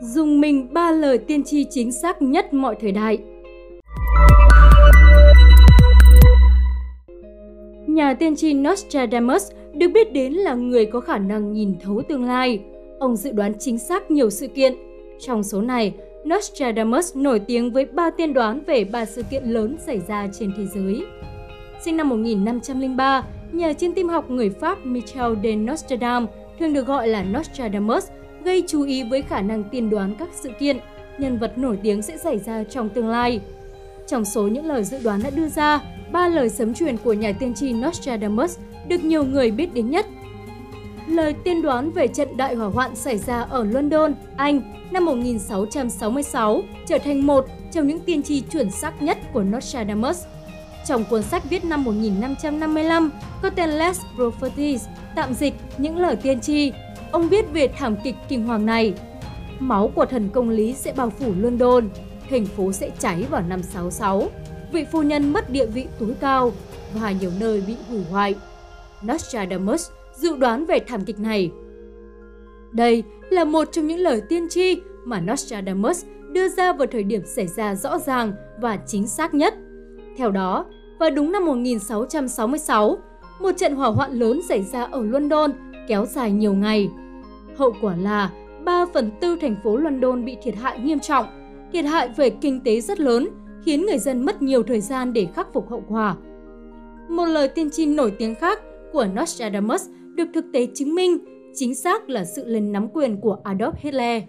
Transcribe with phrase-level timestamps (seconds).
[0.00, 3.18] Dùng mình ba lời tiên tri chính xác nhất mọi thời đại.
[7.86, 12.24] Nhà tiên tri Nostradamus được biết đến là người có khả năng nhìn thấu tương
[12.24, 12.60] lai.
[12.98, 14.74] Ông dự đoán chính xác nhiều sự kiện.
[15.20, 15.94] Trong số này,
[16.28, 20.52] Nostradamus nổi tiếng với ba tiên đoán về ba sự kiện lớn xảy ra trên
[20.56, 21.04] thế giới.
[21.80, 26.26] Sinh năm 1503, nhà chuyên tim học người Pháp Michel de Nostradam,
[26.58, 28.06] thường được gọi là Nostradamus,
[28.46, 30.78] gây chú ý với khả năng tiên đoán các sự kiện,
[31.18, 33.40] nhân vật nổi tiếng sẽ xảy ra trong tương lai.
[34.06, 35.80] Trong số những lời dự đoán đã đưa ra,
[36.12, 40.06] ba lời sấm truyền của nhà tiên tri Nostradamus được nhiều người biết đến nhất.
[41.08, 46.62] Lời tiên đoán về trận đại hỏa hoạn xảy ra ở London, Anh năm 1666
[46.86, 50.24] trở thành một trong những tiên tri chuẩn xác nhất của Nostradamus.
[50.86, 53.10] Trong cuốn sách viết năm 1555
[53.42, 56.72] có tên Les Prophecies, tạm dịch những lời tiên tri,
[57.12, 58.94] ông viết về thảm kịch kinh hoàng này.
[59.58, 61.88] Máu của thần công lý sẽ bao phủ London,
[62.30, 64.28] thành phố sẽ cháy vào năm 66,
[64.72, 66.52] vị phu nhân mất địa vị tối cao
[66.94, 68.34] và nhiều nơi bị hủy hoại.
[69.06, 71.50] Nostradamus dự đoán về thảm kịch này.
[72.72, 77.22] Đây là một trong những lời tiên tri mà Nostradamus đưa ra vào thời điểm
[77.26, 79.54] xảy ra rõ ràng và chính xác nhất.
[80.16, 80.64] Theo đó,
[80.98, 82.98] vào đúng năm 1666,
[83.40, 85.52] một trận hỏa hoạn lớn xảy ra ở London
[85.88, 86.90] kéo dài nhiều ngày.
[87.56, 88.32] Hậu quả là
[88.64, 91.26] 3 phần tư thành phố London bị thiệt hại nghiêm trọng,
[91.72, 93.28] thiệt hại về kinh tế rất lớn,
[93.64, 96.16] khiến người dân mất nhiều thời gian để khắc phục hậu quả.
[97.08, 98.60] Một lời tiên tri nổi tiếng khác
[98.92, 101.18] của Nostradamus được thực tế chứng minh
[101.54, 104.22] chính xác là sự lên nắm quyền của Adolf Hitler.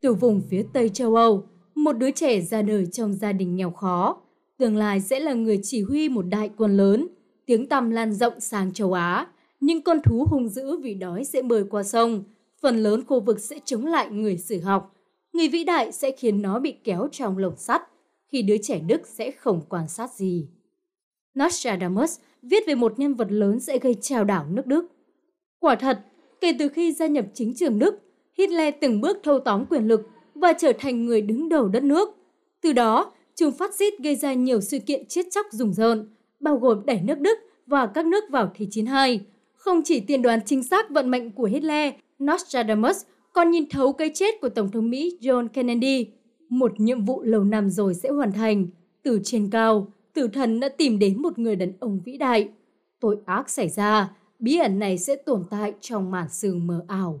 [0.00, 3.70] Từ vùng phía Tây châu Âu, một đứa trẻ ra đời trong gia đình nghèo
[3.70, 4.16] khó,
[4.58, 7.08] tương lai sẽ là người chỉ huy một đại quân lớn,
[7.46, 9.26] tiếng tăm lan rộng sang châu Á.
[9.60, 12.24] Những con thú hung dữ vì đói sẽ bơi qua sông,
[12.62, 14.94] phần lớn khu vực sẽ chống lại người sử học.
[15.32, 17.82] Người vĩ đại sẽ khiến nó bị kéo trong lồng sắt,
[18.32, 20.48] khi đứa trẻ Đức sẽ không quan sát gì.
[21.38, 24.86] Nostradamus viết về một nhân vật lớn sẽ gây trào đảo nước Đức.
[25.58, 25.98] Quả thật,
[26.40, 28.00] kể từ khi gia nhập chính trường Đức,
[28.38, 30.00] Hitler từng bước thâu tóm quyền lực
[30.34, 32.08] và trở thành người đứng đầu đất nước.
[32.60, 36.08] Từ đó, chúng phát xít gây ra nhiều sự kiện chết chóc rùng rợn,
[36.40, 39.20] bao gồm đẩy nước Đức và các nước vào Thế chiến II.
[39.60, 41.94] Không chỉ tiên đoán chính xác vận mệnh của Hitler,
[42.24, 46.06] Nostradamus còn nhìn thấu cái chết của Tổng thống Mỹ John Kennedy.
[46.48, 48.66] Một nhiệm vụ lâu năm rồi sẽ hoàn thành.
[49.02, 52.48] Từ trên cao, tử thần đã tìm đến một người đàn ông vĩ đại.
[53.00, 57.20] Tội ác xảy ra, bí ẩn này sẽ tồn tại trong màn sương mờ ảo.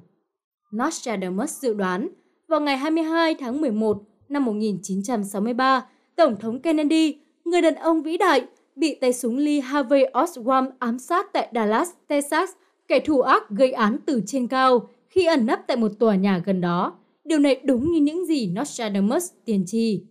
[0.76, 2.08] Nostradamus dự đoán,
[2.48, 5.86] vào ngày 22 tháng 11 năm 1963,
[6.16, 8.46] Tổng thống Kennedy, người đàn ông vĩ đại,
[8.76, 12.50] bị tay súng Lee Harvey Oswald ám sát tại Dallas, Texas,
[12.88, 16.42] kẻ thù ác gây án từ trên cao khi ẩn nấp tại một tòa nhà
[16.44, 16.98] gần đó.
[17.24, 20.02] Điều này đúng như những gì Nostradamus tiên tri.